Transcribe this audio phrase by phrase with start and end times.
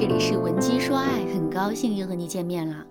[0.00, 2.86] 这里是文姬说爱，很高兴又和你见面了。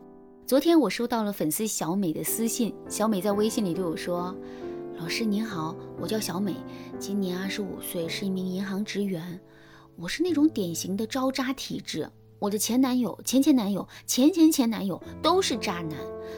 [0.45, 4.35] 昨天我收到了粉丝小美的私信，小美在微信里对我说
[4.95, 6.53] ：“老师您好，我叫小美，
[6.99, 9.39] 今年二十五岁，是一名银行职员。
[9.95, 15.97] 我是那种典型的招渣体质，我的前男友、前前男友、前前前男友都是渣男，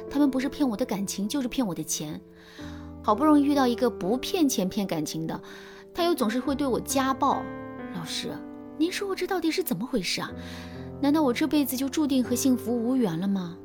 [0.09, 2.17] 他们不是骗我的感情，就是骗我的钱。
[3.03, 5.37] 好不容易遇到一个不骗钱骗感情的，
[5.93, 7.43] 他又总是会对我家暴。
[7.93, 8.29] 老师。”
[8.81, 10.31] 您说我这到底是怎么回事啊？
[10.99, 13.55] 难道我这辈子就注定和幸福无缘了吗？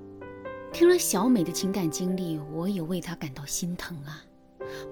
[0.74, 4.22] 听了小美的情感经历，我也为她感到心疼啊。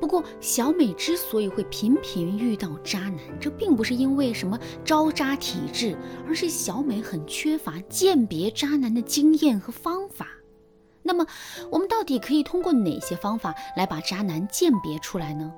[0.01, 5.95] 不过，小美之所以会频频遇到渣男，这并不是因为什么招渣体质，
[6.27, 10.27] 而是小美很缺乏鉴别渣男的经验和方法。
[11.03, 11.27] 那么，
[11.71, 15.53] 我们到底可以通过哪些方法来把渣男鉴别出来呢？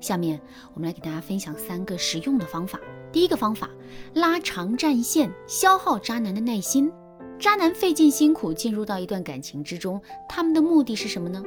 [0.00, 0.40] 下面
[0.74, 2.80] 我们来给大家分享三个实用的方法。
[3.12, 3.68] 第一个方法，
[4.14, 6.90] 拉长战线，消耗渣男的耐心。
[7.38, 11.42] 渣男费尽辛苦进入到一段感情之中，他们的目的是什么呢？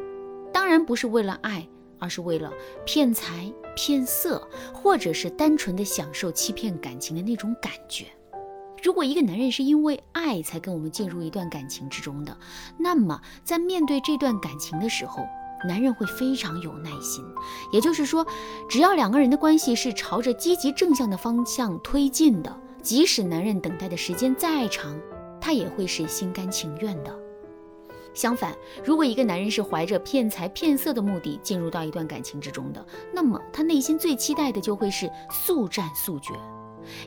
[0.52, 1.68] 当然不是为了爱，
[2.00, 2.52] 而是为了
[2.86, 8.06] 骗财骗色，或者是单纯的享受欺骗感情的那种感觉。
[8.82, 12.38] 如果一个男人是因为爱才跟我们进入一段感情之中的，
[12.78, 15.24] 那么在面对这段感情的时候，
[15.66, 17.24] 男人会非常有耐心，
[17.72, 18.26] 也就是说，
[18.68, 25.00] 只要两个人的关系是朝着积极正向的方向推进的，即使男人等待的时间再长，
[25.40, 27.18] 他也会是心甘情愿的。
[28.14, 36.34] 相反，如果一个男人是怀着骗财骗色的目的进入到一段感情之中的，那么他内心最期待的就会是速战速决，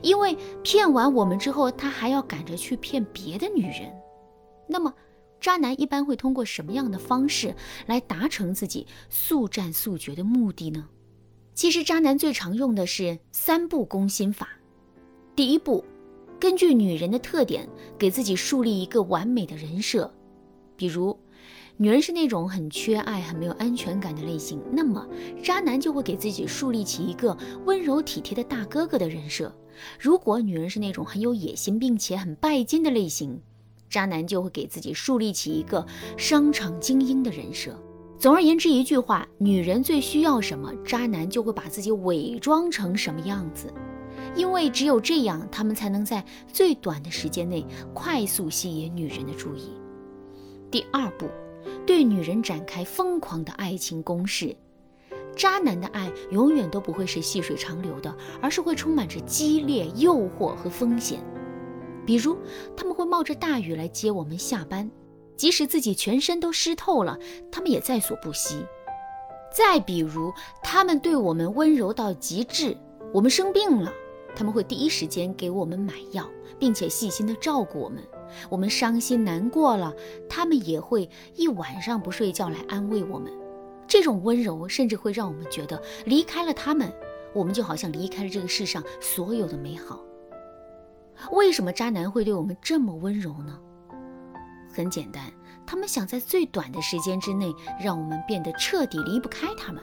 [0.01, 3.93] 因为骗完我们之后，他还要赶着去骗别的女人，
[4.67, 4.93] 那么。
[5.39, 10.87] 渣男一般会通过什么样的方式来达成自己速战速决的目的呢？
[11.53, 14.49] 其实，渣男最常用的是三步攻心法。
[15.35, 15.83] 第一步，
[16.39, 20.13] 根据女人的特点，给自己树立一个完美的人设。
[20.75, 21.17] 比如，
[21.77, 25.07] 女人是那种很缺爱、很没有安全感的类型，那么
[25.43, 27.35] 渣男就会给自己树立起一个
[27.65, 29.55] 温柔体贴的大哥哥的人设。
[29.99, 33.41] 如果女人是那种很有野心并且很拜金的类型，
[33.89, 35.85] 渣男就会给自己树立起一个
[36.17, 37.77] 商场精英的人设。
[38.19, 43.71] 总而言之，一句话，女人最需要什么，渣男就会把自己伪装成什么样子。
[44.35, 49.71] 因为只有这样，他们才能在最短的时间内快速吸引女人的注意。
[50.71, 51.29] 第二步，
[51.85, 54.55] 对女人展开疯狂的爱情攻势。
[55.35, 61.19] 渣男的爱永远都不会是细水长流的，而是会充满着激烈诱惑和风险。
[62.07, 62.37] 比如，
[62.75, 64.89] 他们会冒着大雨来接我们下班，
[65.35, 67.19] 即使自己全身都湿透了，
[67.51, 68.65] 他们也在所不惜。
[69.53, 70.31] 再比如，
[70.63, 72.77] 他们对我们温柔到极致，
[73.13, 73.91] 我们生病了，
[74.33, 76.25] 他们会第一时间给我们买药，
[76.57, 78.01] 并且细心的照顾我们。
[78.49, 79.93] 我们伤心难过了，
[80.29, 83.29] 他们也会一晚上不睡觉来安慰我们。
[83.85, 86.89] 这种温柔甚至会让我们觉得，离开了他们，
[87.33, 90.06] 我们就好像离开了这个世上所有的美好。
[91.31, 93.59] 为什么渣男会对我们这么温柔呢？
[94.73, 95.23] 很简单，
[95.65, 99.81] 他们想在最短的时间之内让我们变得彻底离不开他们。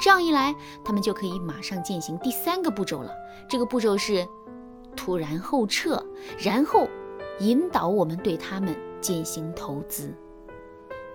[0.00, 0.52] 这样一来，
[0.84, 3.12] 他们就可以马上进行第三个步骤了。
[3.48, 4.26] 这个步骤是
[4.96, 6.04] 突然后撤，
[6.38, 6.88] 然后
[7.38, 10.12] 引导我们对他们进行投资。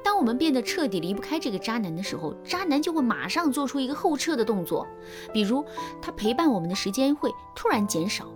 [0.02, 4.88] 当我们变得彻底离不开这个渣男的时候，渣男就会马上做出一个后撤的动作，
[5.34, 5.66] 比如
[6.02, 8.32] 他陪伴我们的时间会突然减少。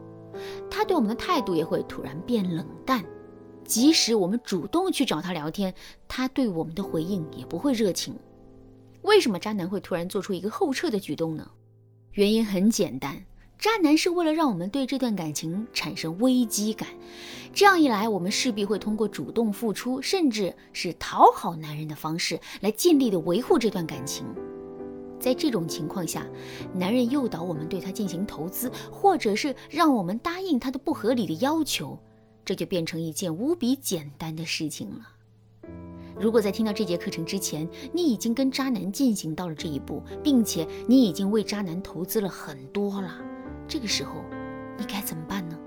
[0.70, 3.04] 他对我们的态度也会突然变冷淡，
[3.64, 5.74] 即使我们主动去找他聊天，
[6.08, 8.16] 他对我们的回应也不会热情。
[9.04, 11.50] 为什么渣男会突然做出一个后撤的举动呢？
[12.12, 13.24] 原因很简单，
[13.58, 16.88] 渣男是为了让我们对这段感情产生危机感，
[17.54, 24.26] 这样一来，我们势必会通过主动付出，甚至是讨好男人的方式来尽力的维护这段感情。
[25.22, 26.26] 在这种情况下，
[26.74, 31.98] 男人诱导我们对他进行投资，或者是让我们答应他的不合理的要求，
[32.44, 35.08] 这就变成一件无比简单的事情了。
[36.20, 43.16] 如果在听到这节课程之前，你已经跟渣男进行到了这一步，并且你已经为渣男投资了很多了，
[43.68, 44.16] 这个时候
[44.78, 45.58] 你该怎么办呢？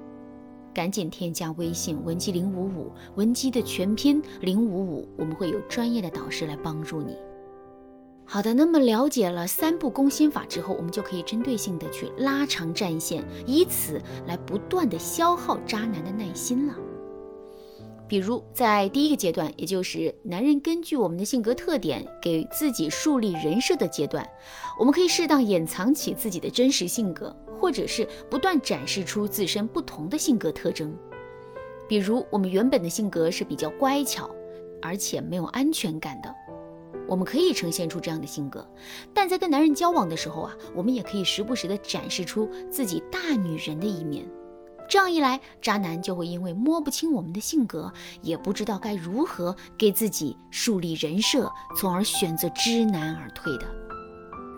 [0.75, 7.17] 赶紧添加微信文姬零五五，文姬的全拼零五五，我们会有专业的导师来帮助你。
[8.26, 16.75] 好的，那么了解了三步攻心法之后，我们就可以针对性的去拉长战线，以此来不断的消耗渣男的耐心了。
[18.06, 24.29] 比如在第一个阶段，也就是男人根据我们的性格特点给自己树立人设的阶段，
[24.79, 30.94] 我们可以适当掩藏起自己的真实性格，或者是不断展示出自身不同的性格特征。
[31.88, 34.31] 比如我们原本的性格是比较乖巧，
[34.82, 36.35] 而且没有安全感的，
[37.06, 38.67] 我们可以呈现出这样的性格。
[39.12, 44.27] 但在跟男人交往的时候啊，我们也可以时不时的展示出自己大女人的一面。
[44.87, 47.91] 这样一来，渣男就会因为摸不清我们的性格，
[48.21, 53.67] 也不知道该如何给自己树立人设，从而选择知难而退的。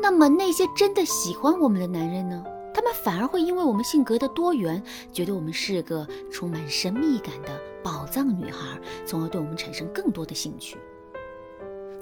[0.00, 2.44] 那么那些真的喜欢我们的男人呢？
[2.74, 4.82] 他们反而会因为我们性格的多元，
[5.12, 7.48] 觉得我们是个充满神秘感的
[7.82, 10.76] 宝藏女孩，从而对我们产生更多的兴趣。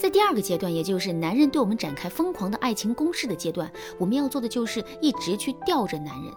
[0.05, 6.31] 在第二个阶段，也就是男人对我们展开疯狂的爱情攻势的阶段，我们要做的就是一直去吊着男人。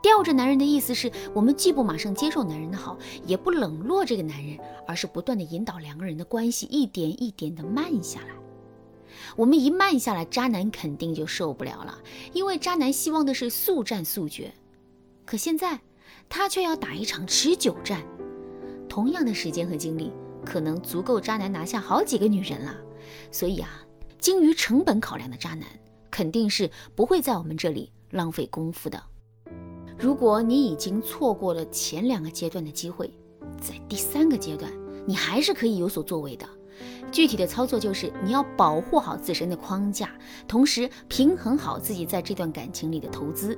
[0.00, 8.28] 吊着男人的意思是我们既不马上接受男人的好，也不冷落这个男人，而是不断的引导两个人的关系一点一点的慢下来。
[9.36, 11.98] 我们一慢下来，渣男肯定就受不了了，
[12.32, 14.54] 因为渣男希望的是速战速决，
[15.26, 15.78] 可现在
[16.30, 18.02] 他却要打一场持久战。
[18.88, 20.10] 同样的时间和精力，
[20.46, 22.74] 可能足够渣男拿下好几个女人了。
[23.30, 23.82] 所以啊，
[24.18, 25.66] 精于成本考量的渣男，
[26.10, 29.02] 肯定是不会在我们这里浪费功夫的。
[29.98, 33.12] 如果你已经错过了前两个阶段的机会，
[33.60, 34.72] 在第三个阶段，
[35.06, 36.48] 你还是可以有所作为的。
[37.12, 40.10] 具体的操作就是，你要保护好自身的框架，
[40.48, 43.56] 同时平衡好自己在这段感情里的投资。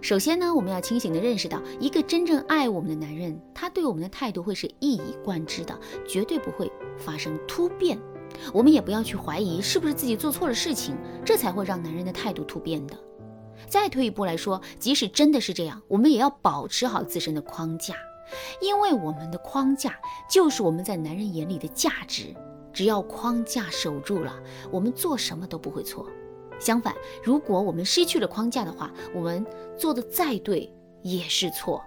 [0.00, 7.98] 首先呢，我们要清醒地认识到，一个真正爱我们的男人，他对我们的态度会是一以贯之的，绝对不会发生突变。
[8.52, 12.96] 我们也不要去怀疑是不是自己做错了事情，这才会让男人的态度突变的。
[13.68, 17.94] 再退一步来说，即使真的是这样，我们也要保持好自身的框架，
[18.60, 19.94] 因为我们的框架
[20.28, 22.34] 就是我们在男人眼里的价值。
[22.72, 24.32] 只要框架守住了，
[24.70, 26.06] 我们做什么都不会错。
[26.58, 29.44] 相反，如果我们失去了框架的话，我们
[29.76, 31.82] 做的再对也是错。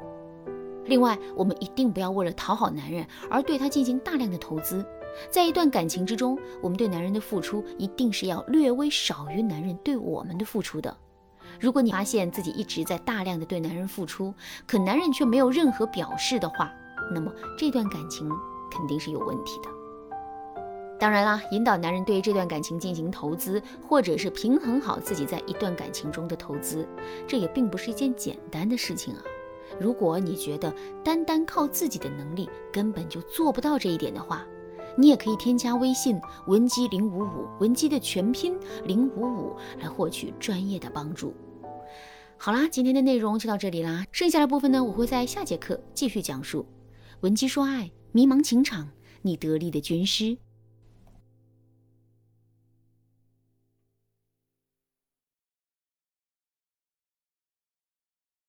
[0.86, 4.86] 另外，我们一定不要为了讨好男人而对他进行大量的投资。
[5.30, 10.96] 在一段感情之中，我们对男人的付出一定是要略微少于男人对我们的付出的。
[11.60, 14.34] 如果你发现自己一直在大量的对男人付出，
[14.68, 16.72] 可男人却没有任何表示的话，
[17.14, 18.30] 那么这段感情
[18.70, 19.70] 肯定是有问题的。
[20.98, 26.88] 当然啦，引导男人对这段感情进行投资，或者是平衡好自己在一段感情中的投资，
[27.28, 29.22] 这也并不是一件简单的事情啊。
[29.80, 30.74] 如果你觉得
[31.04, 34.46] 单单靠自己的能力根本就做不到这一点的话，
[34.98, 41.34] 你也可以添加微信文姬零五五，文姬的全拼零五五，来获取专业的帮助。
[42.38, 46.66] 好啦，今天的内容就到这里啦，剩下的部分呢，我会在下节课继续讲述。
[47.22, 48.90] 文姬说爱，迷茫情场，
[49.22, 50.38] 你得力的军师。